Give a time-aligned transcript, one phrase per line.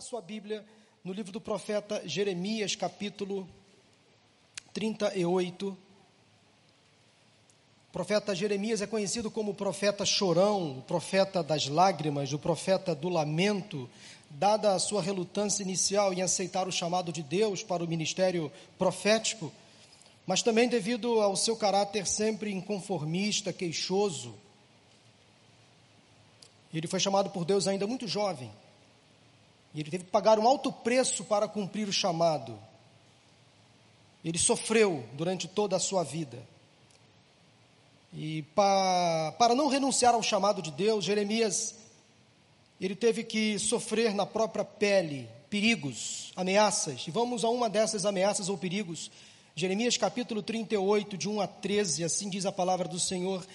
[0.00, 0.64] Abra sua Bíblia
[1.04, 3.46] no livro do profeta Jeremias, capítulo
[4.72, 5.68] 38.
[5.68, 5.76] O
[7.92, 13.10] profeta Jeremias é conhecido como o profeta chorão, o profeta das lágrimas, o profeta do
[13.10, 13.90] lamento,
[14.30, 19.52] dada a sua relutância inicial em aceitar o chamado de Deus para o ministério profético,
[20.26, 24.34] mas também devido ao seu caráter sempre inconformista, queixoso.
[26.72, 28.50] Ele foi chamado por Deus ainda muito jovem.
[29.74, 32.58] E ele teve que pagar um alto preço para cumprir o chamado.
[34.24, 36.42] Ele sofreu durante toda a sua vida.
[38.12, 41.76] E pa, para não renunciar ao chamado de Deus, Jeremias
[42.80, 47.04] ele teve que sofrer na própria pele perigos, ameaças.
[47.06, 49.10] E vamos a uma dessas ameaças ou perigos.
[49.54, 53.46] Jeremias capítulo 38, de 1 a 13, assim diz a palavra do Senhor.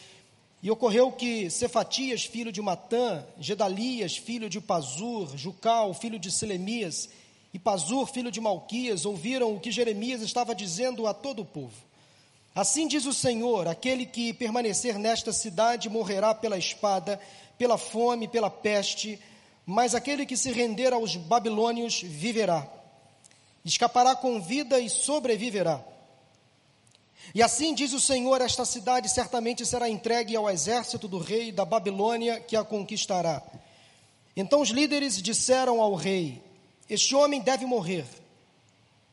[0.66, 7.08] E ocorreu que Cefatias, filho de Matã, Gedalias, filho de Pazur, Jucal, filho de Selemias,
[7.54, 11.76] e Pazur, filho de Malquias, ouviram o que Jeremias estava dizendo a todo o povo.
[12.56, 17.22] Assim diz o Senhor: aquele que permanecer nesta cidade morrerá pela espada,
[17.60, 19.20] pela fome, pela peste,
[19.68, 22.68] mas aquele que se render aos babilônios viverá.
[23.64, 25.86] Escapará com vida e sobreviverá.
[27.34, 31.66] E assim diz o Senhor: esta cidade certamente será entregue ao exército do rei da
[31.66, 33.42] Babilônia que a conquistará.
[34.36, 36.42] Então os líderes disseram ao rei:
[36.90, 38.06] Este homem deve morrer.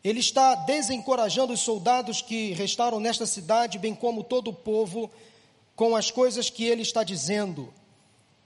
[0.05, 5.08] Ele está desencorajando os soldados que restaram nesta cidade, bem como todo o povo,
[5.77, 7.72] com as coisas que ele está dizendo.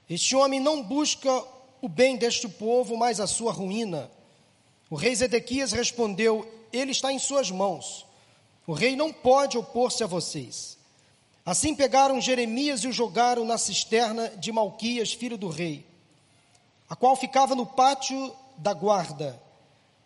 [0.07, 1.43] Este homem não busca
[1.81, 4.09] o bem deste povo, mas a sua ruína.
[4.89, 8.06] O rei Zedequias respondeu: Ele está em suas mãos.
[8.67, 10.77] O rei não pode opor-se a vocês.
[11.45, 15.85] Assim pegaram Jeremias e o jogaram na cisterna de Malquias, filho do rei,
[16.89, 19.41] a qual ficava no pátio da guarda.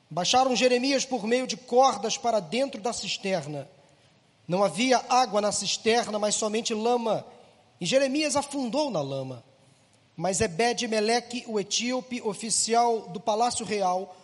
[0.07, 3.67] Baixaram Jeremias por meio de cordas para dentro da cisterna.
[4.47, 7.25] Não havia água na cisterna, mas somente lama,
[7.79, 9.43] e Jeremias afundou na lama.
[10.15, 14.15] Mas Ebed-Meleque, o etíope, oficial do palácio real,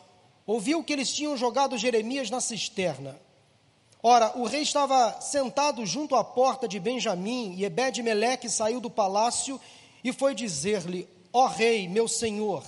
[0.45, 3.19] ouviu que eles tinham jogado Jeremias na cisterna.
[4.01, 9.59] Ora, o rei estava sentado junto à porta de Benjamim, e Ebed-Meleque saiu do palácio
[10.03, 12.63] e foi dizer-lhe: Ó oh, rei, meu senhor,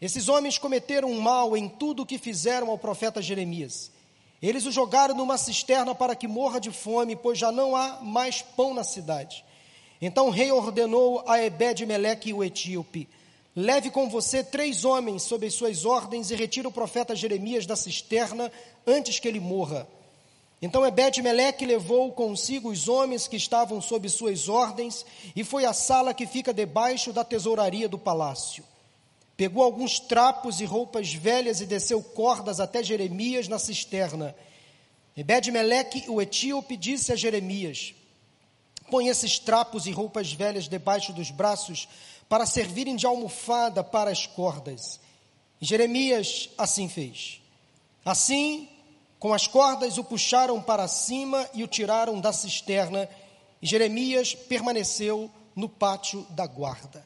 [0.00, 3.90] esses homens cometeram mal em tudo o que fizeram ao profeta Jeremias.
[4.42, 8.42] Eles o jogaram numa cisterna para que morra de fome, pois já não há mais
[8.42, 9.44] pão na cidade.
[10.00, 13.08] Então o rei ordenou a Ebed-Meleque, o etíope:
[13.54, 17.76] Leve com você três homens sob as suas ordens e retire o profeta Jeremias da
[17.76, 18.50] cisterna
[18.86, 19.88] antes que ele morra.
[20.60, 26.12] Então Ebed-Meleque levou consigo os homens que estavam sob suas ordens e foi à sala
[26.12, 28.64] que fica debaixo da tesouraria do palácio.
[29.36, 34.34] Pegou alguns trapos e roupas velhas e desceu cordas até Jeremias na cisterna.
[35.16, 37.94] Ebed-Meleque, o etíope, disse a Jeremias:
[38.90, 41.88] Põe esses trapos e roupas velhas debaixo dos braços
[42.28, 44.98] para servirem de almofada para as cordas.
[45.60, 47.40] E Jeremias assim fez.
[48.04, 48.68] Assim,
[49.18, 53.08] com as cordas o puxaram para cima e o tiraram da cisterna,
[53.60, 57.04] e Jeremias permaneceu no pátio da guarda.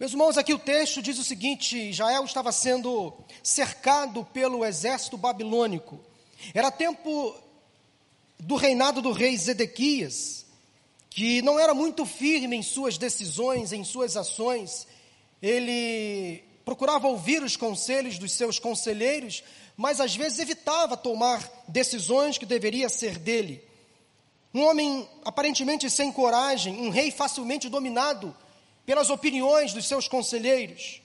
[0.00, 3.12] Meus irmãos, aqui o texto diz o seguinte: Israel estava sendo
[3.42, 6.00] cercado pelo exército babilônico.
[6.52, 7.34] Era tempo
[8.38, 10.46] do reinado do rei Zedequias,
[11.10, 14.86] que não era muito firme em suas decisões, em suas ações.
[15.40, 19.44] Ele procurava ouvir os conselhos dos seus conselheiros,
[19.76, 23.62] mas às vezes evitava tomar decisões que deveria ser dele.
[24.52, 28.34] Um homem aparentemente sem coragem, um rei facilmente dominado
[28.86, 31.02] pelas opiniões dos seus conselheiros.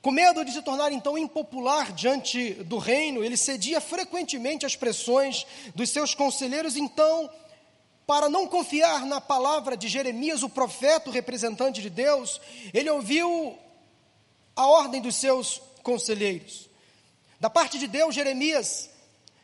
[0.00, 5.44] Com medo de se tornar então impopular diante do reino, ele cedia frequentemente às pressões
[5.74, 7.28] dos seus conselheiros, então,
[8.06, 12.40] para não confiar na palavra de Jeremias, o profeta, o representante de Deus,
[12.72, 13.58] ele ouviu
[14.54, 16.70] a ordem dos seus conselheiros.
[17.40, 18.90] Da parte de Deus, Jeremias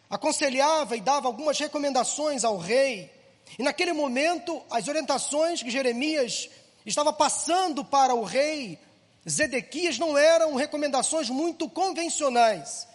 [0.08, 3.10] aconselhava e dava algumas recomendações ao rei.
[3.58, 6.48] E naquele momento, as orientações que Jeremias
[6.86, 8.78] estava passando para o rei
[9.28, 12.88] Zedequias não eram recomendações muito convencionais.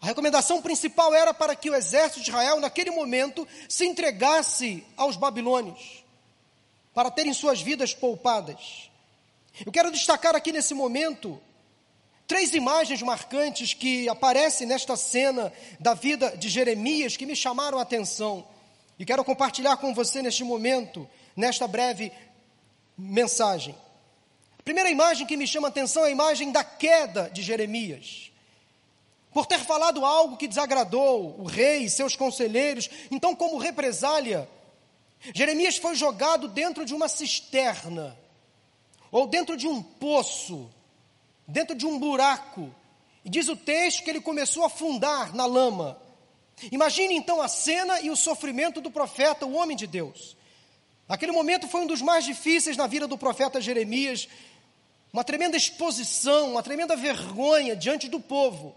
[0.00, 5.16] A recomendação principal era para que o exército de Israel, naquele momento, se entregasse aos
[5.16, 6.02] babilônios,
[6.94, 8.90] para terem suas vidas poupadas.
[9.64, 11.40] Eu quero destacar aqui nesse momento
[12.30, 17.82] Três imagens marcantes que aparecem nesta cena da vida de Jeremias que me chamaram a
[17.82, 18.46] atenção
[18.96, 22.12] e quero compartilhar com você neste momento, nesta breve
[22.96, 23.74] mensagem.
[24.56, 28.30] A Primeira imagem que me chama a atenção é a imagem da queda de Jeremias.
[29.32, 34.48] Por ter falado algo que desagradou o rei e seus conselheiros, então, como represália,
[35.34, 38.16] Jeremias foi jogado dentro de uma cisterna,
[39.10, 40.70] ou dentro de um poço,
[41.50, 42.74] dentro de um buraco.
[43.24, 46.00] E diz o texto que ele começou a afundar na lama.
[46.70, 50.36] Imagine então a cena e o sofrimento do profeta, o homem de Deus.
[51.08, 54.28] Aquele momento foi um dos mais difíceis na vida do profeta Jeremias,
[55.12, 58.74] uma tremenda exposição, uma tremenda vergonha diante do povo.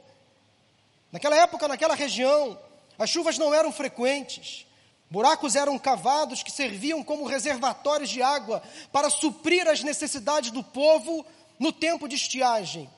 [1.12, 2.58] Naquela época, naquela região,
[2.98, 4.66] as chuvas não eram frequentes.
[5.12, 11.24] Buracos eram cavados que serviam como reservatórios de água para suprir as necessidades do povo
[11.64, 12.90] no tempo de estiagem.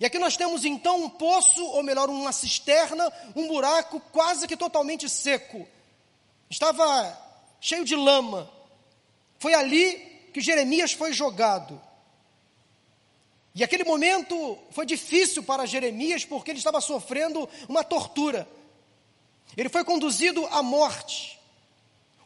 [0.00, 4.56] E aqui nós temos então um poço, ou melhor, uma cisterna, um buraco quase que
[4.56, 5.66] totalmente seco.
[6.50, 7.16] Estava
[7.60, 8.50] cheio de lama.
[9.38, 9.92] Foi ali
[10.34, 11.80] que Jeremias foi jogado.
[13.54, 18.48] E aquele momento foi difícil para Jeremias porque ele estava sofrendo uma tortura.
[19.56, 21.38] Ele foi conduzido à morte.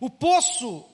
[0.00, 0.86] O poço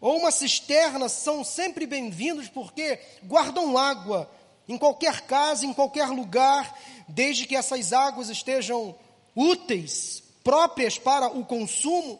[0.00, 4.30] ou uma cisterna são sempre bem-vindos porque guardam água
[4.66, 8.94] em qualquer casa, em qualquer lugar, desde que essas águas estejam
[9.36, 12.18] úteis, próprias para o consumo.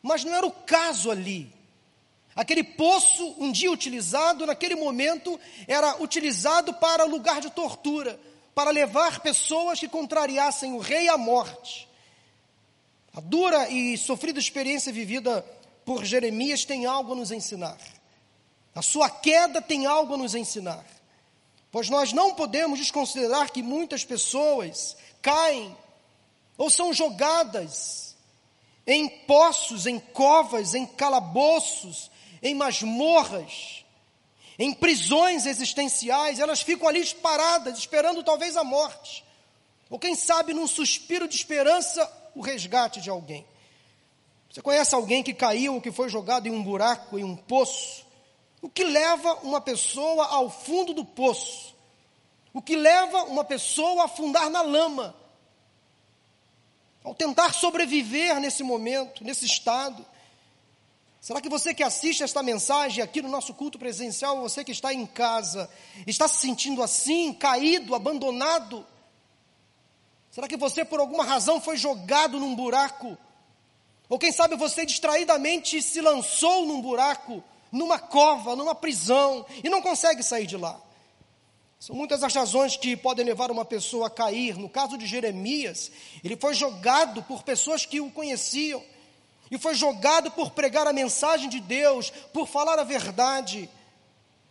[0.00, 1.52] Mas não era o caso ali.
[2.36, 8.20] Aquele poço, um dia utilizado, naquele momento, era utilizado para lugar de tortura,
[8.54, 11.88] para levar pessoas que contrariassem o rei à morte.
[13.12, 15.44] A dura e sofrida experiência vivida
[15.88, 17.78] por Jeremias tem algo a nos ensinar.
[18.74, 20.84] A sua queda tem algo a nos ensinar.
[21.72, 25.74] Pois nós não podemos desconsiderar que muitas pessoas caem
[26.58, 28.14] ou são jogadas
[28.86, 32.10] em poços, em covas, em calabouços,
[32.42, 33.82] em masmorras,
[34.58, 39.24] em prisões existenciais, elas ficam ali paradas, esperando talvez a morte.
[39.88, 43.46] Ou quem sabe, num suspiro de esperança, o resgate de alguém.
[44.58, 48.04] Você conhece alguém que caiu ou que foi jogado em um buraco, em um poço?
[48.60, 51.76] O que leva uma pessoa ao fundo do poço?
[52.52, 55.14] O que leva uma pessoa a afundar na lama?
[57.04, 60.04] Ao tentar sobreviver nesse momento, nesse estado.
[61.20, 64.92] Será que você que assiste esta mensagem aqui no nosso culto presencial, você que está
[64.92, 65.70] em casa,
[66.04, 68.84] está se sentindo assim, caído, abandonado?
[70.32, 73.16] Será que você por alguma razão foi jogado num buraco?
[74.08, 79.82] Ou quem sabe você distraidamente se lançou num buraco, numa cova, numa prisão e não
[79.82, 80.80] consegue sair de lá?
[81.78, 84.56] São muitas as razões que podem levar uma pessoa a cair.
[84.56, 85.92] No caso de Jeremias,
[86.24, 88.82] ele foi jogado por pessoas que o conheciam
[89.50, 93.70] e foi jogado por pregar a mensagem de Deus, por falar a verdade,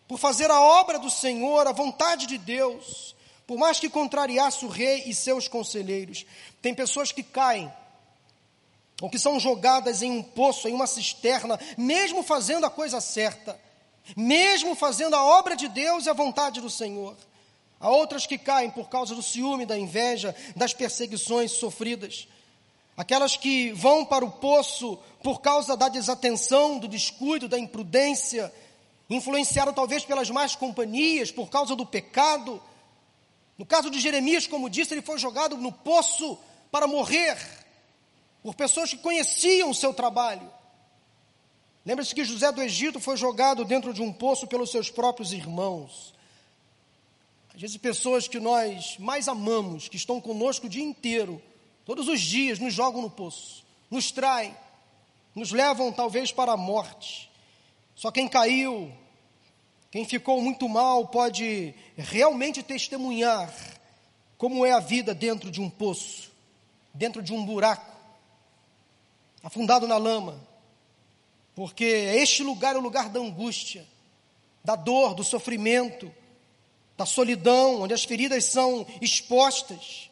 [0.08, 3.16] por fazer a obra do Senhor, a vontade de Deus,
[3.46, 6.26] por mais que contrariasse o rei e seus conselheiros.
[6.62, 7.72] Tem pessoas que caem,
[9.02, 13.60] ou que são jogadas em um poço, em uma cisterna, mesmo fazendo a coisa certa,
[14.16, 17.16] mesmo fazendo a obra de Deus e a vontade do Senhor.
[17.80, 22.28] Há outras que caem por causa do ciúme, da inveja, das perseguições sofridas
[22.98, 28.52] aquelas que vão para o poço por causa da desatenção, do descuido, da imprudência,
[29.08, 32.60] influenciaram talvez pelas más companhias, por causa do pecado.
[33.56, 36.40] No caso de Jeremias, como disse, ele foi jogado no poço
[36.72, 37.38] para morrer,
[38.48, 40.50] por pessoas que conheciam o seu trabalho.
[41.86, 46.14] Lembre-se que José do Egito foi jogado dentro de um poço pelos seus próprios irmãos.
[47.54, 51.42] Às vezes, pessoas que nós mais amamos, que estão conosco o dia inteiro,
[51.88, 54.54] Todos os dias nos jogam no poço, nos traem,
[55.34, 57.32] nos levam talvez para a morte.
[57.96, 58.92] Só quem caiu,
[59.90, 63.54] quem ficou muito mal, pode realmente testemunhar
[64.38, 66.30] como é a vida dentro de um poço,
[66.94, 67.97] dentro de um buraco,
[69.44, 70.40] afundado na lama.
[71.56, 73.86] Porque este lugar é o lugar da angústia,
[74.64, 76.14] da dor, do sofrimento,
[76.96, 80.10] da solidão, onde as feridas são expostas.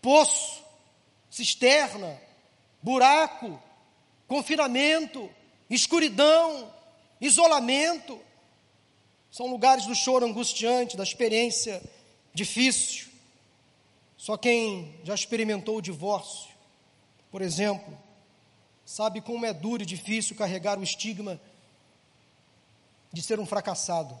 [0.00, 0.62] Poço
[1.34, 2.20] cisterna,
[2.80, 3.60] buraco,
[4.28, 5.28] confinamento,
[5.68, 6.72] escuridão,
[7.20, 8.20] isolamento.
[9.32, 11.82] São lugares do choro angustiante, da experiência
[12.32, 13.08] difícil.
[14.16, 16.54] Só quem já experimentou o divórcio,
[17.32, 17.98] por exemplo,
[18.84, 21.40] sabe como é duro e difícil carregar o estigma
[23.12, 24.18] de ser um fracassado.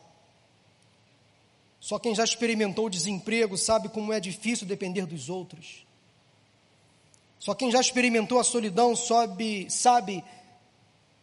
[1.80, 5.84] Só quem já experimentou desemprego sabe como é difícil depender dos outros.
[7.38, 10.24] Só quem já experimentou a solidão sabe, sabe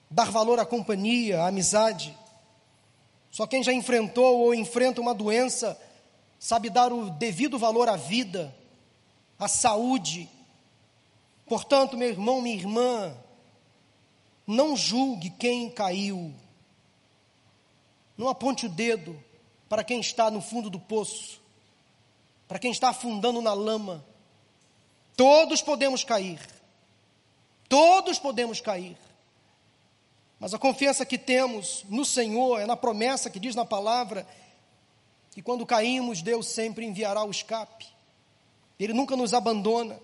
[0.09, 2.15] dar valor à companhia, à amizade.
[3.31, 5.79] Só quem já enfrentou ou enfrenta uma doença
[6.37, 8.53] sabe dar o devido valor à vida,
[9.39, 10.29] à saúde.
[11.47, 13.15] Portanto, meu irmão, minha irmã,
[14.51, 16.33] não julgue quem caiu.
[18.17, 19.21] Não aponte o dedo
[19.69, 21.41] para quem está no fundo do poço,
[22.47, 24.05] para quem está afundando na lama.
[25.15, 26.39] Todos podemos cair.
[27.69, 28.97] Todos podemos cair.
[30.39, 34.27] Mas a confiança que temos no Senhor é na promessa que diz na palavra
[35.31, 37.87] que quando caímos, Deus sempre enviará o escape.
[38.77, 39.97] Ele nunca nos abandona.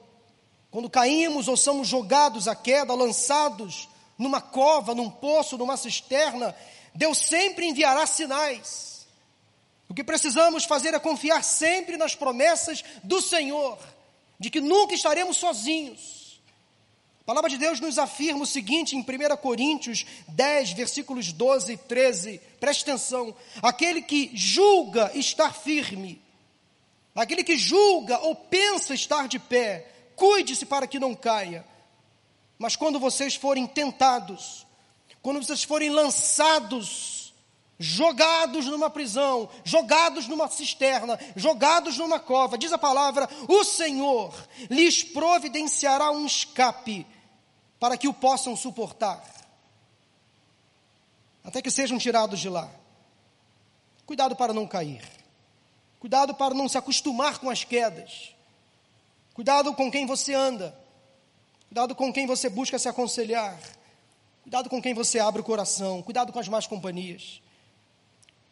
[0.71, 6.55] Quando caímos ou somos jogados à queda, lançados numa cova, num poço, numa cisterna,
[6.93, 9.07] Deus sempre enviará sinais.
[9.89, 13.77] O que precisamos fazer é confiar sempre nas promessas do Senhor,
[14.39, 16.17] de que nunca estaremos sozinhos
[17.27, 21.77] a palavra de Deus nos afirma o seguinte em 1 Coríntios 10, versículos 12 e
[21.77, 22.39] 13.
[22.57, 23.35] Preste atenção.
[23.61, 26.21] Aquele que julga estar firme,
[27.13, 31.65] aquele que julga ou pensa estar de pé, cuide-se para que não caia.
[32.57, 34.65] Mas quando vocês forem tentados,
[35.21, 37.33] quando vocês forem lançados,
[37.79, 44.33] jogados numa prisão, jogados numa cisterna, jogados numa cova, diz a palavra: o Senhor
[44.69, 47.05] lhes providenciará um escape
[47.79, 49.23] para que o possam suportar,
[51.43, 52.69] até que sejam tirados de lá.
[54.05, 55.03] Cuidado para não cair,
[55.99, 58.33] cuidado para não se acostumar com as quedas,
[59.33, 60.86] cuidado com quem você anda,
[61.67, 63.59] cuidado com quem você busca se aconselhar,
[64.43, 67.41] cuidado com quem você abre o coração, cuidado com as más companhias,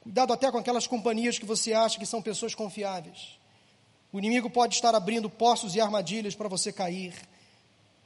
[0.02, 3.38] cuidado até com aquelas companhias que você acha que são pessoas confiáveis.
[4.12, 7.14] O inimigo pode estar abrindo poços e armadilhas para você cair.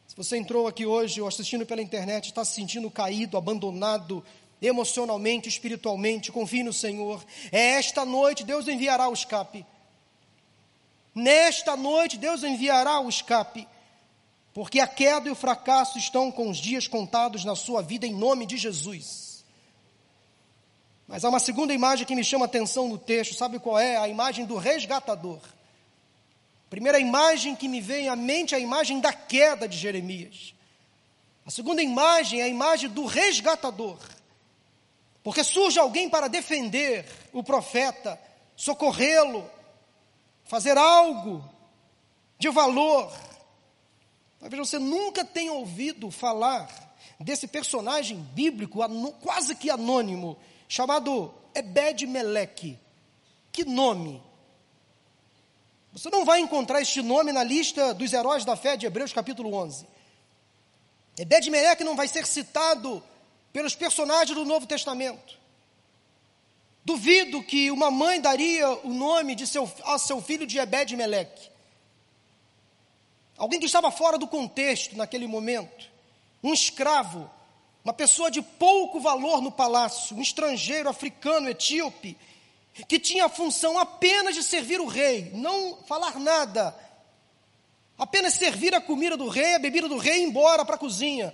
[0.08, 4.25] Se você entrou aqui hoje ou assistindo pela internet, está se sentindo caído, abandonado,
[4.62, 7.24] emocionalmente, espiritualmente, confie no Senhor.
[7.51, 9.66] É esta noite Deus enviará o escape.
[11.13, 13.68] Nesta noite Deus enviará o escape.
[14.60, 18.13] Porque a queda e o fracasso estão com os dias contados na sua vida em
[18.13, 19.46] nome de Jesus.
[21.08, 23.96] Mas há uma segunda imagem que me chama a atenção no texto, sabe qual é?
[23.96, 25.39] A imagem do resgatador.
[26.70, 30.54] Primeira imagem que me vem à mente é a imagem da queda de Jeremias.
[31.46, 33.98] A segunda imagem é a imagem do resgatador.
[35.24, 38.20] Porque surge alguém para defender o profeta,
[38.58, 39.50] socorrê-lo,
[40.44, 41.50] fazer algo
[42.38, 43.29] de valor.
[44.39, 46.69] Talvez você nunca tenha ouvido falar
[47.19, 48.79] desse personagem bíblico
[49.22, 52.79] quase que anônimo, chamado Ebed-Meleque.
[53.51, 54.24] Que nome!
[55.91, 59.53] Você não vai encontrar este nome na lista dos heróis da fé de Hebreus capítulo
[59.53, 59.86] 11.
[61.17, 63.03] Ebed-Meleque não vai ser citado
[63.51, 65.38] pelos personagens do Novo Testamento.
[66.86, 71.50] Duvido que uma mãe daria o nome de seu, a seu filho de Ebed-Meleque.
[73.39, 75.89] Alguém que estava fora do contexto naquele momento.
[76.43, 77.29] Um escravo,
[77.84, 82.17] uma pessoa de pouco valor no palácio, um estrangeiro africano, etíope,
[82.88, 86.75] que tinha a função apenas de servir o rei, não falar nada,
[87.98, 90.79] apenas servir a comida do rei, a bebida do rei e ir embora para a
[90.79, 91.34] cozinha.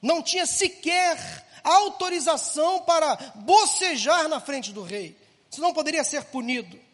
[0.00, 5.16] Não tinha sequer autorização para bocejar na frente do rei,
[5.50, 6.85] senão poderia ser punido.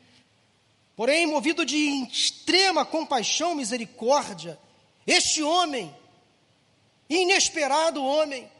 [0.96, 4.58] Porém, movido de extrema compaixão misericórdia,
[5.06, 5.94] este homem,
[7.08, 8.50] inesperado homem,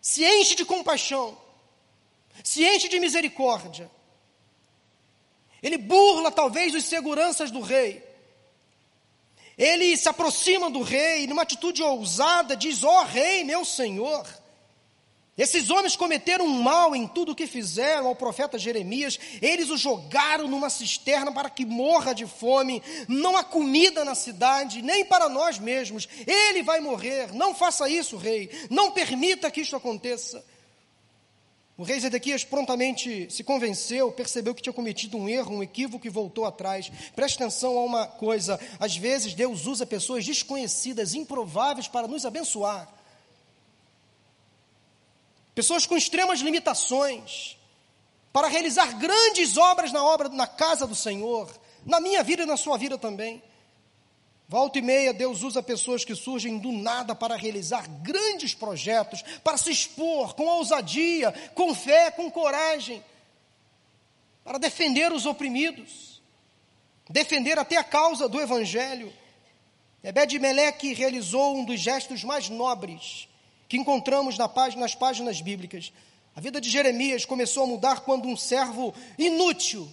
[0.00, 1.36] se enche de compaixão
[2.42, 3.90] se enche de misericórdia.
[5.62, 8.06] Ele burla talvez os seguranças do rei.
[9.56, 14.26] Ele se aproxima do rei e, numa atitude ousada, diz: Ó oh, rei, meu senhor.
[15.38, 19.20] Esses homens cometeram um mal em tudo o que fizeram ao profeta Jeremias.
[19.40, 22.82] Eles o jogaram numa cisterna para que morra de fome.
[23.06, 26.08] Não há comida na cidade, nem para nós mesmos.
[26.26, 27.32] Ele vai morrer.
[27.32, 28.50] Não faça isso, rei.
[28.68, 30.44] Não permita que isto aconteça.
[31.76, 36.10] O rei Zedequias prontamente se convenceu, percebeu que tinha cometido um erro, um equívoco e
[36.10, 36.90] voltou atrás.
[37.14, 42.97] Preste atenção a uma coisa: às vezes Deus usa pessoas desconhecidas, improváveis, para nos abençoar.
[45.58, 47.58] Pessoas com extremas limitações,
[48.32, 51.50] para realizar grandes obras na obra, na casa do Senhor,
[51.84, 53.42] na minha vida e na sua vida também.
[54.46, 59.56] Volta e meia, Deus usa pessoas que surgem do nada para realizar grandes projetos, para
[59.56, 63.04] se expor com ousadia, com fé, com coragem,
[64.44, 66.22] para defender os oprimidos,
[67.10, 69.12] defender até a causa do Evangelho.
[70.04, 73.26] Ebed-Meleque realizou um dos gestos mais nobres
[73.68, 75.92] que encontramos na página, nas páginas bíblicas.
[76.34, 79.88] A vida de Jeremias começou a mudar quando um servo inútil,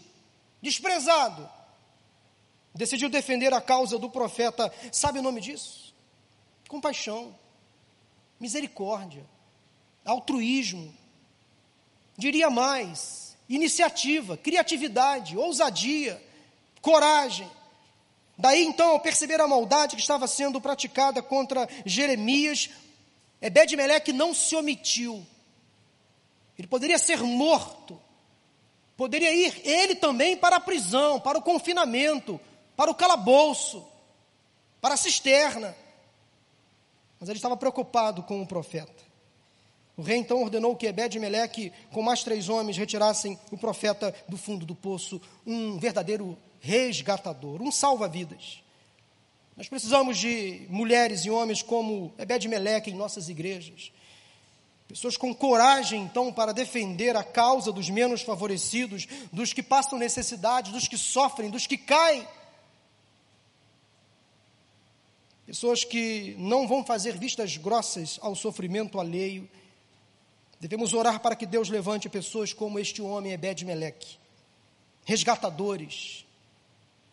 [0.61, 1.49] desprezado,
[2.73, 4.71] decidiu defender a causa do profeta.
[4.91, 5.93] Sabe o nome disso?
[6.69, 7.35] Compaixão,
[8.39, 9.25] misericórdia,
[10.05, 10.93] altruísmo.
[12.17, 16.21] Diria mais: iniciativa, criatividade, ousadia,
[16.81, 17.49] coragem.
[18.37, 22.69] Daí então, ao perceber a maldade que estava sendo praticada contra Jeremias,
[23.41, 25.25] Ebed-Meleque não se omitiu.
[26.57, 27.99] Ele poderia ser morto.
[28.97, 32.39] Poderia ir ele também para a prisão, para o confinamento,
[32.77, 33.85] para o calabouço,
[34.79, 35.75] para a cisterna.
[37.19, 39.03] Mas ele estava preocupado com o profeta.
[39.97, 44.65] O rei então ordenou que Ebed-Meleque, com mais três homens, retirassem o profeta do fundo
[44.65, 48.64] do poço, um verdadeiro resgatador, um salva-vidas.
[49.55, 53.91] Nós precisamos de mulheres e homens como Ebed-Meleque em nossas igrejas.
[54.87, 60.71] Pessoas com coragem, então, para defender a causa dos menos favorecidos, dos que passam necessidade,
[60.71, 62.27] dos que sofrem, dos que caem.
[65.45, 69.49] Pessoas que não vão fazer vistas grossas ao sofrimento alheio.
[70.59, 74.17] Devemos orar para que Deus levante pessoas como este homem, Ebed-Meleque,
[75.05, 76.24] resgatadores,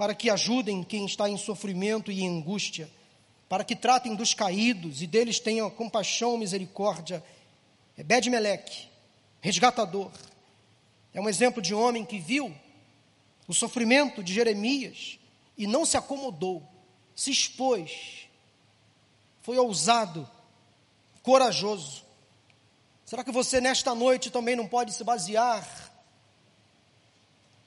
[0.03, 2.91] para que ajudem quem está em sofrimento e em angústia,
[3.49, 7.23] para que tratem dos caídos e deles tenham compaixão e misericórdia.
[7.97, 8.89] Ebed-Meleque,
[9.41, 10.11] resgatador,
[11.15, 12.53] é um exemplo de homem que viu
[13.47, 15.21] o sofrimento de Jeremias
[15.57, 16.69] e não se acomodou,
[17.15, 18.27] se expôs,
[19.41, 20.29] foi ousado,
[21.23, 22.05] corajoso.
[23.05, 25.93] Será que você nesta noite também não pode se basear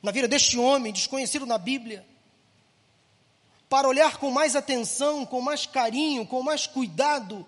[0.03, 2.05] na vida deste homem desconhecido na Bíblia?
[3.69, 7.45] Para olhar com mais atenção, com mais carinho, com mais cuidado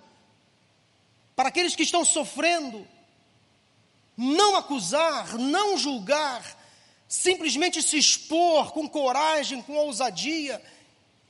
[1.38, 2.88] para aqueles que estão sofrendo,
[4.18, 6.58] não acusar, não julgar,
[7.08, 10.60] simplesmente se expor com coragem, com ousadia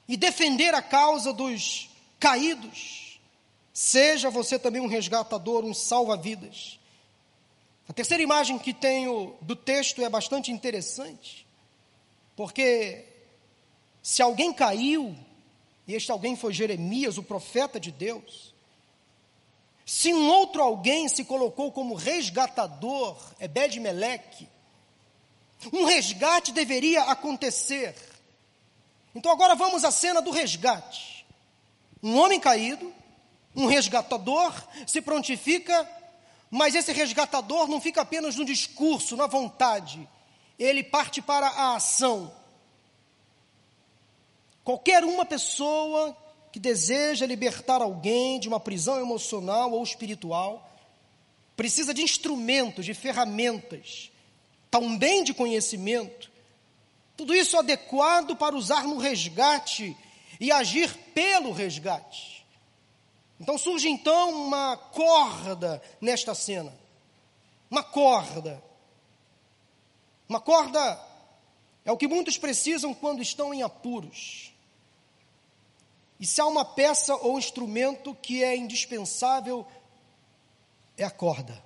[0.08, 3.19] e defender a causa dos caídos.
[3.73, 6.80] Seja você também um resgatador, um salva-vidas.
[7.89, 11.45] A terceira imagem que tenho do texto é bastante interessante,
[12.36, 13.06] porque
[14.08, 15.13] se alguém caiu,
[15.86, 18.54] e este alguém foi Jeremias, o profeta de Deus,
[19.86, 24.48] se um outro alguém se colocou como resgatador, Ebed-Meleque,
[25.74, 27.93] um resgate deveria acontecer.
[29.13, 31.26] Então agora vamos à cena do resgate.
[32.02, 32.93] Um homem caído,
[33.54, 34.54] um resgatador,
[34.88, 35.86] se prontifica,
[36.50, 40.08] mas esse resgatador não fica apenas no discurso, na vontade,
[40.58, 42.37] ele parte para a ação.
[44.67, 46.13] Qualquer uma pessoa
[46.51, 50.69] que deseja libertar alguém de uma prisão emocional ou espiritual
[51.56, 54.12] precisa de instrumentos, de ferramentas,
[54.69, 56.30] também de conhecimento.
[57.15, 59.95] Tudo isso adequado para usar no resgate
[60.38, 62.45] e agir pelo resgate.
[63.39, 66.77] Então surge então uma corda nesta cena.
[67.71, 68.62] Uma corda.
[70.27, 71.01] Uma corda
[71.86, 74.57] é o que muitos precisam quando estão em apuros.
[76.19, 79.67] E se há uma peça ou instrumento que é indispensável,
[80.97, 81.63] é a corda.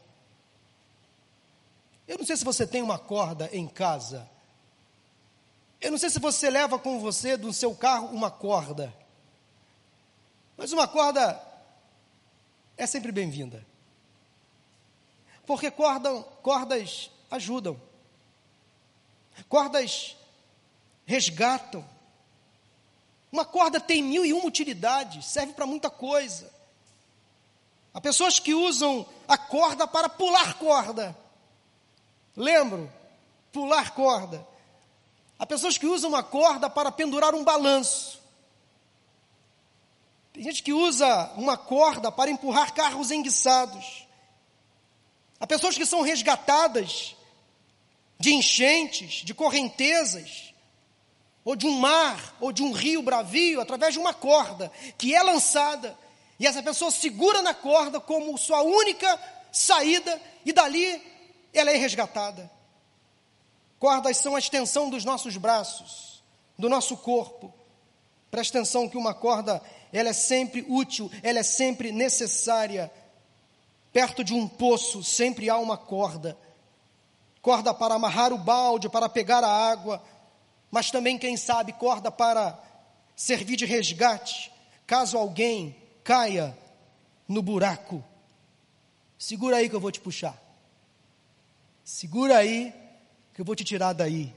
[2.07, 4.29] Eu não sei se você tem uma corda em casa.
[5.79, 8.93] Eu não sei se você leva com você do seu carro uma corda.
[10.57, 11.41] Mas uma corda
[12.77, 13.65] é sempre bem-vinda.
[15.45, 17.81] Porque corda, cordas ajudam.
[19.47, 20.15] Cordas
[21.05, 21.83] resgatam.
[23.31, 26.51] Uma corda tem mil e uma utilidades, serve para muita coisa.
[27.93, 31.17] Há pessoas que usam a corda para pular corda.
[32.35, 32.91] Lembro?
[33.51, 34.45] Pular corda.
[35.39, 38.21] Há pessoas que usam a corda para pendurar um balanço.
[40.33, 44.07] Tem gente que usa uma corda para empurrar carros enguiçados.
[45.39, 47.15] Há pessoas que são resgatadas
[48.19, 50.50] de enchentes, de correntezas,
[51.43, 55.23] ou de um mar, ou de um rio bravio, através de uma corda que é
[55.23, 55.97] lançada,
[56.39, 59.19] e essa pessoa segura na corda como sua única
[59.51, 61.01] saída, e dali
[61.53, 62.49] ela é resgatada.
[63.79, 66.23] Cordas são a extensão dos nossos braços,
[66.57, 67.53] do nosso corpo.
[68.29, 72.91] Presta atenção que uma corda, ela é sempre útil, ela é sempre necessária.
[73.91, 76.37] Perto de um poço sempre há uma corda.
[77.41, 80.01] Corda para amarrar o balde, para pegar a água,
[80.71, 82.57] mas também, quem sabe, corda para
[83.15, 84.49] servir de resgate,
[84.87, 86.57] caso alguém caia
[87.27, 88.03] no buraco.
[89.19, 90.35] Segura aí que eu vou te puxar.
[91.83, 92.73] Segura aí,
[93.33, 94.33] que eu vou te tirar daí.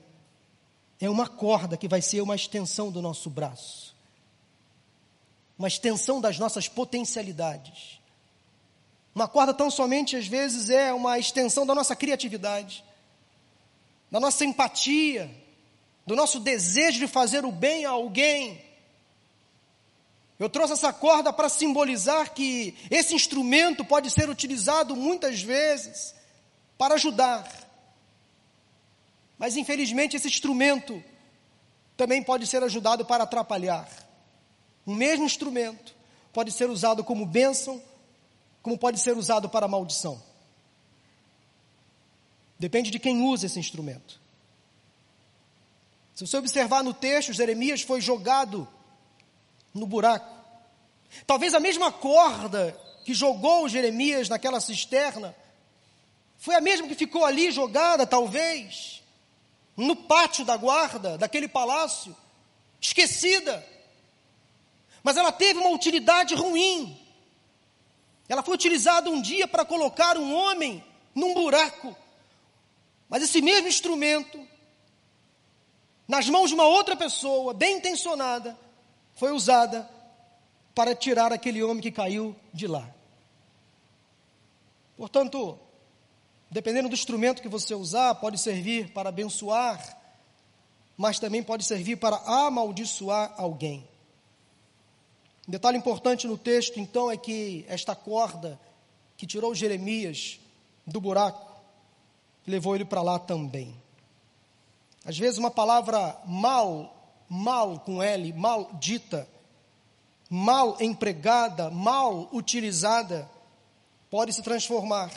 [1.01, 3.95] É uma corda que vai ser uma extensão do nosso braço,
[5.57, 8.01] uma extensão das nossas potencialidades.
[9.15, 12.85] Uma corda tão somente às vezes é uma extensão da nossa criatividade,
[14.11, 15.31] da nossa empatia,
[16.07, 18.63] do nosso desejo de fazer o bem a alguém.
[20.39, 26.15] Eu trouxe essa corda para simbolizar que esse instrumento pode ser utilizado muitas vezes
[26.77, 27.49] para ajudar.
[29.39, 31.03] Mas infelizmente esse instrumento
[31.97, 33.89] também pode ser ajudado para atrapalhar.
[34.85, 35.95] O mesmo instrumento
[36.33, 37.81] pode ser usado como bênção
[38.65, 40.21] como pode ser usado para maldição.
[42.59, 44.19] Depende de quem usa esse instrumento.
[46.15, 48.69] Se você observar no texto, Jeremias foi jogado
[49.73, 50.33] no buraco.
[51.27, 55.35] Talvez a mesma corda que jogou Jeremias naquela cisterna
[56.39, 59.03] foi a mesma que ficou ali jogada, talvez,
[59.77, 62.15] no pátio da guarda daquele palácio,
[62.81, 63.67] esquecida.
[65.03, 66.99] Mas ela teve uma utilidade ruim.
[68.29, 70.83] Ela foi utilizada um dia para colocar um homem
[71.15, 71.97] num buraco.
[73.09, 74.47] Mas esse mesmo instrumento,
[76.07, 78.57] nas mãos de uma outra pessoa, bem intencionada,
[79.15, 79.89] foi usada
[80.75, 82.89] para tirar aquele homem que caiu de lá.
[84.97, 85.59] Portanto,
[86.51, 89.99] dependendo do instrumento que você usar, pode servir para abençoar,
[90.97, 93.89] mas também pode servir para amaldiçoar alguém.
[95.49, 98.59] Um detalhe importante no texto, então, é que esta corda
[99.17, 100.39] que tirou Jeremias
[100.87, 101.53] do buraco
[102.47, 103.75] levou ele para lá também.
[105.05, 106.95] Às vezes, uma palavra mal,
[107.29, 109.29] mal com L, mal dita,
[110.31, 113.31] mal empregada, mal utilizada,
[114.11, 115.11] pode se transformar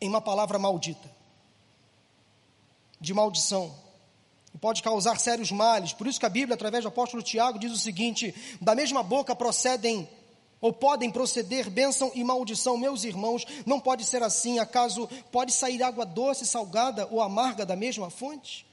[0.00, 1.10] em uma palavra maldita,
[3.00, 3.74] de maldição
[4.54, 5.92] e pode causar sérios males.
[5.92, 9.36] Por isso que a Bíblia, através do apóstolo Tiago, diz o seguinte: da mesma boca
[9.36, 10.08] procedem
[10.60, 14.58] ou podem proceder bênção e maldição, meus irmãos, não pode ser assim.
[14.58, 18.66] Acaso pode sair água doce, salgada ou amarga da mesma fonte?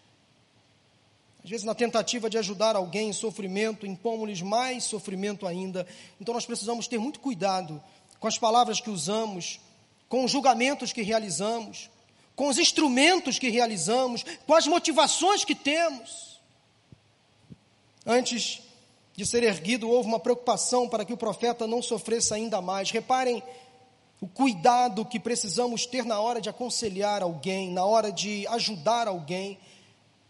[1.43, 5.87] Às vezes, na tentativa de ajudar alguém em sofrimento, impomos-lhes mais sofrimento ainda.
[6.19, 7.81] Então, nós precisamos ter muito cuidado
[8.19, 9.61] com as palavras que usamos,
[10.09, 11.89] com os julgamentos que realizamos,
[12.35, 16.37] com os instrumentos que realizamos, com as motivações que temos.
[18.05, 18.61] Antes
[19.17, 22.91] de ser erguido, houve uma preocupação para que o profeta não sofresse ainda mais.
[22.91, 23.41] Reparem
[24.21, 29.57] o cuidado que precisamos ter na hora de aconselhar alguém, na hora de ajudar alguém.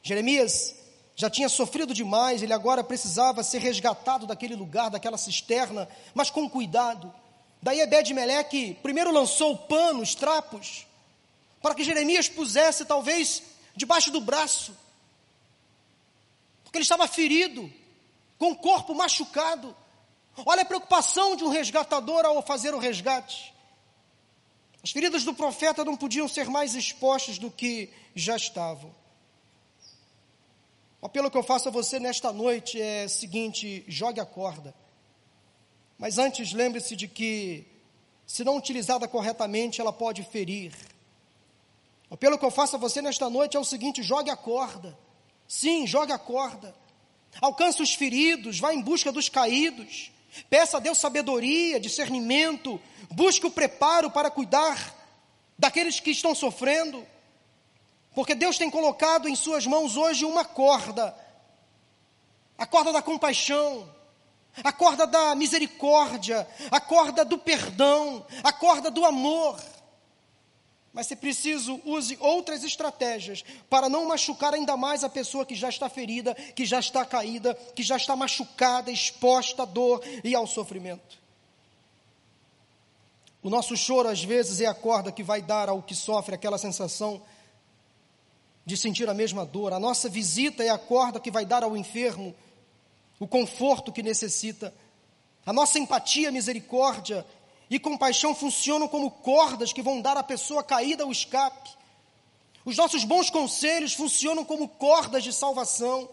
[0.01, 0.73] Jeremias
[1.17, 6.49] já tinha sofrido demais, ele agora precisava ser resgatado daquele lugar, daquela cisterna, mas com
[6.49, 7.13] cuidado.
[7.61, 10.87] Daí Ebed-Meleque primeiro lançou panos, trapos,
[11.61, 13.43] para que Jeremias pusesse talvez
[13.75, 14.71] debaixo do braço,
[16.63, 17.69] porque ele estava ferido,
[18.37, 19.75] com o corpo machucado.
[20.45, 23.53] Olha a preocupação de um resgatador ao fazer o resgate.
[24.83, 28.93] As feridas do profeta não podiam ser mais expostas do que já estavam.
[31.01, 34.73] O apelo que eu faço a você nesta noite é o seguinte: jogue a corda.
[35.97, 37.65] Mas antes, lembre-se de que,
[38.25, 40.73] se não utilizada corretamente, ela pode ferir.
[42.09, 44.97] O apelo que eu faço a você nesta noite é o seguinte: jogue a corda.
[45.47, 46.75] Sim, jogue a corda.
[47.41, 50.11] Alcance os feridos, vá em busca dos caídos.
[50.49, 52.79] Peça a Deus sabedoria, discernimento.
[53.11, 54.95] Busque o preparo para cuidar
[55.57, 57.05] daqueles que estão sofrendo.
[58.13, 61.15] Porque Deus tem colocado em suas mãos hoje uma corda
[62.57, 63.87] a corda da compaixão,
[64.63, 69.61] a corda da misericórdia, a corda do perdão, a corda do amor.
[70.97, 75.69] Mas se preciso, use outras estratégias para não machucar ainda mais a pessoa que já
[75.69, 80.47] está ferida, que já está caída, que já está machucada, exposta à dor e ao
[80.47, 81.19] sofrimento.
[83.43, 86.57] O nosso choro, às vezes, é a corda que vai dar ao que sofre aquela
[86.57, 87.21] sensação
[88.65, 89.73] de sentir a mesma dor.
[89.73, 92.33] A nossa visita é a corda que vai dar ao enfermo
[93.19, 94.73] o conforto que necessita.
[95.45, 97.23] A nossa empatia, misericórdia
[97.69, 101.69] e compaixão funcionam como cordas que vão dar à pessoa caída o escape.
[102.63, 106.09] Os nossos bons conselhos funcionam como cordas de salvação.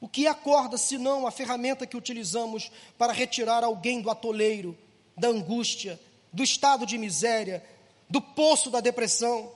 [0.00, 4.78] O que é a corda, senão a ferramenta que utilizamos para retirar alguém do atoleiro,
[5.16, 6.00] da angústia,
[6.32, 7.64] do estado de miséria,
[8.08, 9.52] do poço da depressão,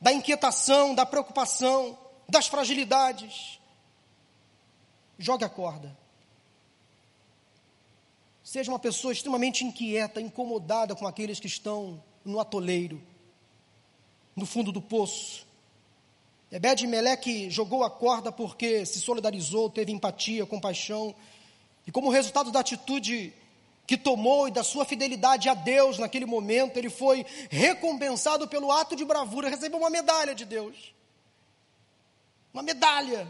[0.00, 1.96] da inquietação, da preocupação,
[2.28, 3.60] das fragilidades?
[5.18, 6.03] Jogue a corda.
[8.54, 13.02] Seja uma pessoa extremamente inquieta, incomodada com aqueles que estão no atoleiro,
[14.36, 15.44] no fundo do poço.
[16.52, 21.12] Ebed Meleque jogou a corda porque se solidarizou, teve empatia, compaixão,
[21.84, 23.34] e como resultado da atitude
[23.88, 28.94] que tomou e da sua fidelidade a Deus naquele momento, ele foi recompensado pelo ato
[28.94, 30.94] de bravura, recebeu uma medalha de Deus.
[32.52, 33.26] Uma medalha.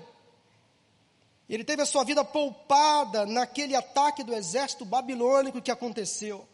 [1.48, 6.46] Ele teve a sua vida poupada naquele ataque do exército babilônico que aconteceu.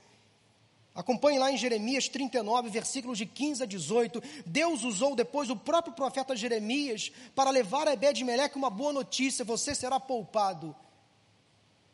[0.92, 4.20] Acompanhe lá em Jeremias 39, versículos de 15 a 18.
[4.44, 9.74] Deus usou depois o próprio profeta Jeremias para levar a Ebed-Meleque uma boa notícia: você
[9.74, 10.74] será poupado.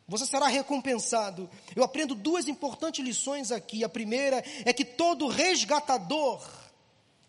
[0.09, 1.51] Você será recompensado.
[1.75, 3.85] Eu aprendo duas importantes lições aqui.
[3.85, 6.41] A primeira é que todo resgatador,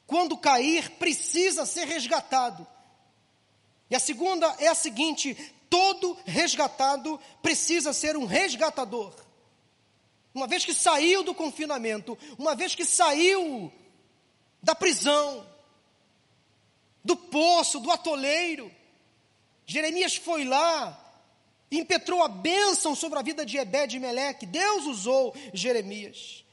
[0.05, 2.65] quando cair, precisa ser resgatado.
[3.89, 5.35] E a segunda é a seguinte:
[5.69, 9.13] todo resgatado precisa ser um resgatador.
[10.33, 13.71] Uma vez que saiu do confinamento, uma vez que saiu
[14.61, 15.45] da prisão,
[17.03, 18.71] do poço, do atoleiro,
[19.65, 20.97] Jeremias foi lá,
[21.71, 24.45] impetrou a bênção sobre a vida de Ebed e Meleque.
[24.45, 26.45] Deus usou Jeremias.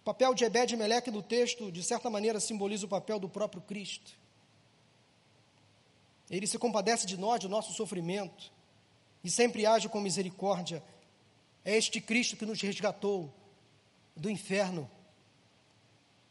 [0.00, 3.28] O papel de Ebed e Meleque no texto, de certa maneira, simboliza o papel do
[3.28, 4.17] próprio Cristo.
[6.30, 8.52] Ele se compadece de nós, do nosso sofrimento,
[9.22, 10.82] e sempre age com misericórdia.
[11.64, 13.32] É este Cristo que nos resgatou
[14.16, 14.90] do inferno,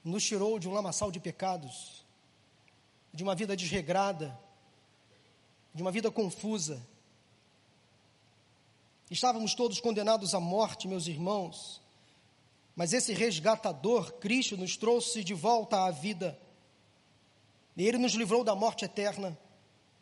[0.03, 2.05] nos tirou de um lamaçal de pecados,
[3.13, 4.37] de uma vida desregrada,
[5.73, 6.85] de uma vida confusa
[9.09, 11.81] Estávamos todos condenados à morte, meus irmãos,
[12.75, 16.37] mas esse resgatador, Cristo, nos trouxe de volta à vida.
[17.77, 19.37] E ele nos livrou da morte eterna,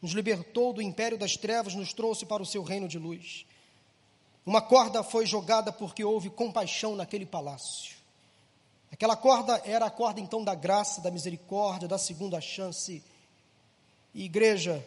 [0.02, 3.46] nos libertou do império das trevas, nos trouxe para o seu reino de luz.
[4.46, 7.96] Uma corda foi jogada porque houve compaixão naquele palácio.
[8.92, 13.04] Aquela corda era a corda então da graça, da misericórdia, da segunda chance.
[14.14, 14.86] E igreja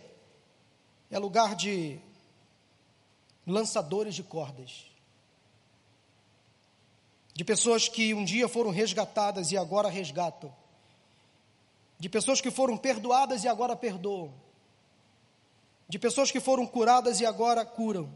[1.11, 1.99] é lugar de
[3.47, 4.87] lançadores de cordas.
[7.35, 10.55] De pessoas que um dia foram resgatadas e agora resgatam.
[11.99, 14.33] De pessoas que foram perdoadas e agora perdoam.
[15.89, 18.13] De pessoas que foram curadas e agora curam.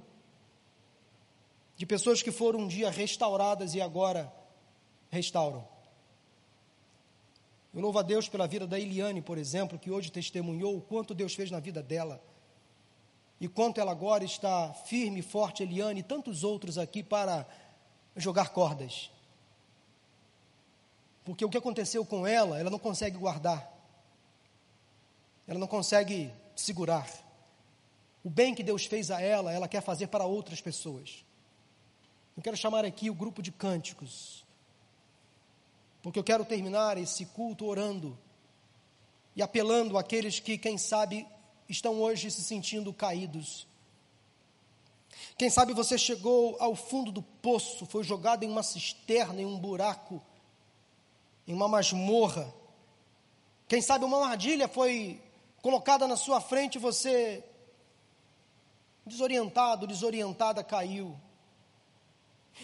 [1.76, 4.32] De pessoas que foram um dia restauradas e agora
[5.10, 5.66] restauram.
[7.72, 11.14] Eu louvo a Deus pela vida da Eliane, por exemplo, que hoje testemunhou o quanto
[11.14, 12.22] Deus fez na vida dela
[13.42, 17.44] e quanto ela agora está firme, forte, Eliane e tantos outros aqui para
[18.14, 19.10] jogar cordas.
[21.24, 23.68] Porque o que aconteceu com ela, ela não consegue guardar.
[25.44, 27.08] Ela não consegue segurar.
[28.24, 31.24] O bem que Deus fez a ela, ela quer fazer para outras pessoas.
[32.36, 34.44] Eu quero chamar aqui o grupo de cânticos.
[36.02, 38.18] Porque eu quero terminar esse culto orando
[39.34, 41.26] e apelando àqueles que, quem sabe,
[41.68, 43.66] estão hoje se sentindo caídos.
[45.36, 49.58] Quem sabe você chegou ao fundo do poço, foi jogado em uma cisterna, em um
[49.58, 50.22] buraco,
[51.46, 52.52] em uma masmorra.
[53.68, 55.20] Quem sabe uma armadilha foi
[55.60, 57.42] colocada na sua frente e você,
[59.06, 61.16] desorientado, desorientada, caiu.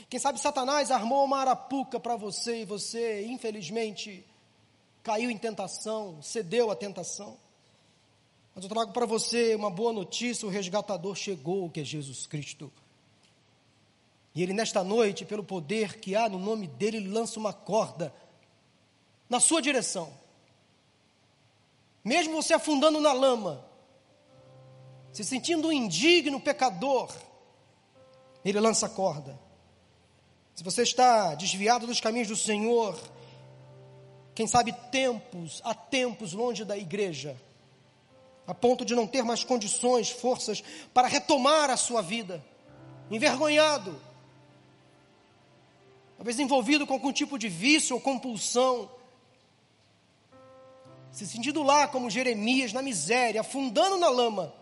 [0.09, 4.25] Quem sabe Satanás armou uma arapuca para você e você, infelizmente,
[5.03, 7.37] caiu em tentação, cedeu à tentação.
[8.55, 12.71] Mas eu trago para você uma boa notícia: o resgatador chegou, que é Jesus Cristo.
[14.35, 18.15] E ele, nesta noite, pelo poder que há no nome dele, ele lança uma corda
[19.29, 20.13] na sua direção.
[22.05, 23.68] Mesmo você afundando na lama,
[25.13, 27.11] se sentindo um indigno pecador,
[28.45, 29.39] ele lança a corda.
[30.55, 32.99] Se você está desviado dos caminhos do Senhor,
[34.35, 37.37] quem sabe tempos, há tempos longe da igreja,
[38.47, 40.63] a ponto de não ter mais condições, forças
[40.95, 42.45] para retomar a sua vida,
[43.11, 44.01] envergonhado,
[46.17, 48.91] talvez envolvido com algum tipo de vício ou compulsão,
[51.13, 54.55] se sentindo lá como Jeremias, na miséria, afundando na lama,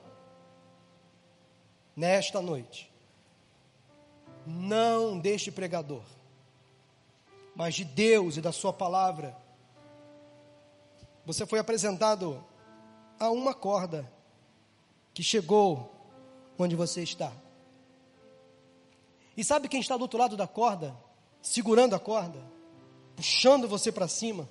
[1.96, 2.92] nesta noite,
[4.46, 6.02] não deste pregador,
[7.54, 9.36] mas de Deus e da Sua palavra,
[11.24, 12.44] você foi apresentado
[13.18, 14.08] a uma corda
[15.14, 15.90] que chegou
[16.58, 17.32] onde você está.
[19.36, 20.94] E sabe quem está do outro lado da corda,
[21.42, 22.38] segurando a corda,
[23.16, 24.48] puxando você para cima?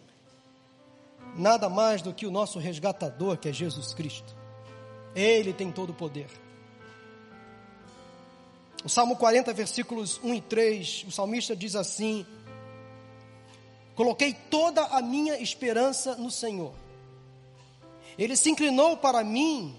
[1.36, 4.36] Nada mais do que o nosso resgatador, que é Jesus Cristo.
[5.16, 6.45] Ele tem todo o poder.
[8.86, 12.24] O Salmo 40, versículos 1 e 3, o salmista diz assim:
[13.96, 16.72] Coloquei toda a minha esperança no Senhor.
[18.16, 19.76] Ele se inclinou para mim.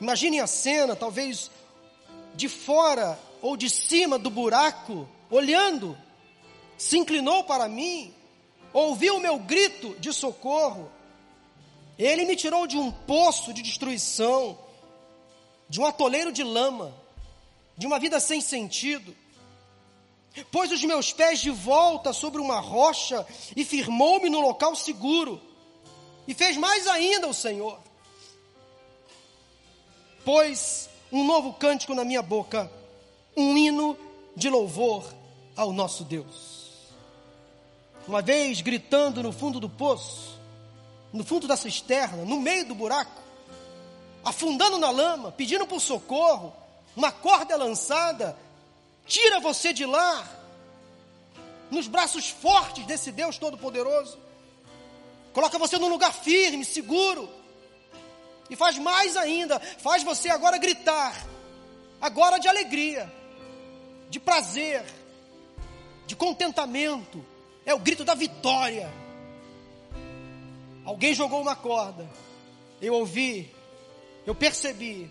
[0.00, 1.50] Imaginem a cena, talvez
[2.36, 5.98] de fora ou de cima do buraco, olhando,
[6.78, 8.14] se inclinou para mim,
[8.72, 10.88] ouviu o meu grito de socorro.
[11.98, 14.56] Ele me tirou de um poço de destruição,
[15.68, 16.94] de um atoleiro de lama,
[17.76, 19.14] de uma vida sem sentido.
[20.50, 25.40] Pôs os meus pés de volta sobre uma rocha e firmou-me no local seguro.
[26.26, 27.78] E fez mais ainda o Senhor.
[30.24, 32.70] Pôs um novo cântico na minha boca,
[33.36, 33.96] um hino
[34.34, 35.04] de louvor
[35.56, 36.66] ao nosso Deus.
[38.06, 40.38] Uma vez gritando no fundo do poço,
[41.12, 43.22] no fundo da cisterna, no meio do buraco,
[44.24, 46.52] afundando na lama, pedindo por socorro,
[46.96, 48.36] uma corda lançada,
[49.04, 50.26] tira você de lá,
[51.70, 54.18] nos braços fortes desse Deus Todo-Poderoso,
[55.34, 57.28] coloca você num lugar firme, seguro,
[58.48, 61.14] e faz mais ainda, faz você agora gritar,
[62.00, 63.12] agora de alegria,
[64.08, 64.82] de prazer,
[66.06, 67.24] de contentamento,
[67.66, 68.90] é o grito da vitória.
[70.84, 72.08] Alguém jogou uma corda,
[72.80, 73.52] eu ouvi,
[74.24, 75.10] eu percebi,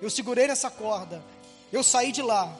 [0.00, 1.22] eu segurei nessa corda,
[1.72, 2.54] eu saí de lá,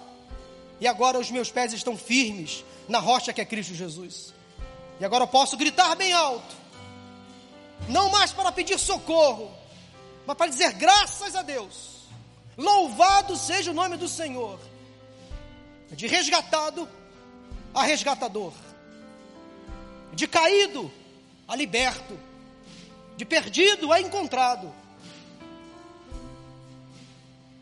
[0.80, 4.32] e agora os meus pés estão firmes na rocha que é Cristo Jesus.
[4.98, 6.54] E agora eu posso gritar bem alto,
[7.88, 9.50] não mais para pedir socorro,
[10.26, 12.00] mas para dizer graças a Deus.
[12.56, 14.60] Louvado seja o nome do Senhor.
[15.90, 16.88] De resgatado
[17.74, 18.52] a resgatador.
[20.12, 20.92] De caído
[21.48, 22.18] a liberto.
[23.16, 24.72] De perdido a encontrado.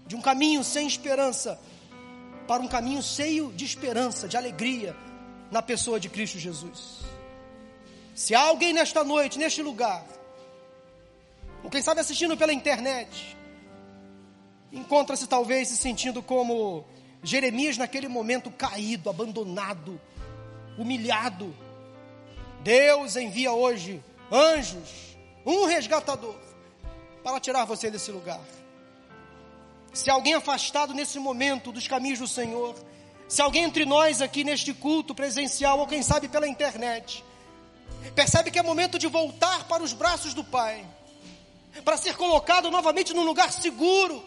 [0.09, 1.61] De um caminho sem esperança
[2.49, 4.97] para um caminho cheio de esperança, de alegria
[5.51, 7.01] na pessoa de Cristo Jesus.
[8.15, 10.05] Se há alguém nesta noite, neste lugar,
[11.63, 13.37] ou quem sabe assistindo pela internet,
[14.73, 16.85] encontra-se talvez se sentindo como
[17.23, 20.01] Jeremias naquele momento caído, abandonado,
[20.79, 21.55] humilhado.
[22.63, 26.37] Deus envia hoje anjos, um resgatador,
[27.23, 28.41] para tirar você desse lugar.
[29.93, 32.75] Se alguém afastado nesse momento dos caminhos do Senhor,
[33.29, 37.25] se alguém entre nós aqui neste culto presencial, ou quem sabe pela internet,
[38.15, 40.85] percebe que é momento de voltar para os braços do Pai,
[41.85, 44.25] para ser colocado novamente num lugar seguro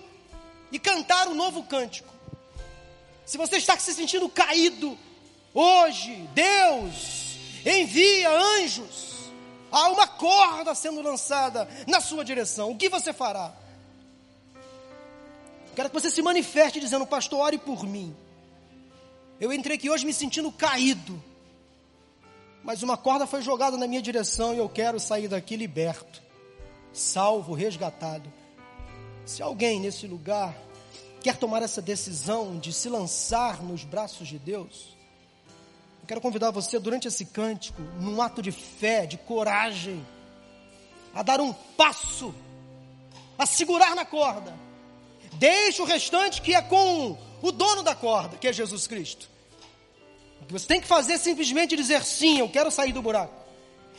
[0.72, 2.14] e cantar um novo cântico.
[3.26, 4.98] Se você está se sentindo caído,
[5.54, 9.32] hoje Deus envia anjos,
[9.72, 12.72] há uma corda sendo lançada na sua direção.
[12.72, 13.54] O que você fará?
[15.76, 18.16] Quero que você se manifeste dizendo, pastor, ore por mim.
[19.40, 21.22] Eu entrei aqui hoje me sentindo caído,
[22.64, 26.22] mas uma corda foi jogada na minha direção e eu quero sair daqui liberto,
[26.94, 28.32] salvo, resgatado.
[29.26, 30.56] Se alguém nesse lugar
[31.22, 34.96] quer tomar essa decisão de se lançar nos braços de Deus,
[36.02, 40.06] eu quero convidar você durante esse cântico, num ato de fé, de coragem,
[41.16, 42.34] a dar um passo,
[43.40, 44.54] a segurar na corda.
[45.34, 49.30] Deixa o restante que é com o dono da corda, que é Jesus Cristo.
[50.42, 53.34] O que você tem que fazer é simplesmente dizer sim, eu quero sair do buraco.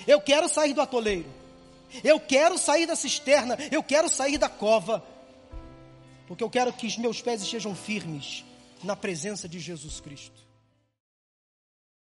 [0.06, 1.30] Eu quero sair do atoleiro.
[2.02, 5.04] Eu quero sair da cisterna, eu quero sair da cova
[6.32, 8.42] porque eu quero que os meus pés estejam firmes
[8.82, 10.40] na presença de Jesus Cristo.